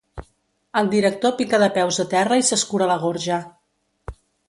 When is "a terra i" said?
2.07-2.49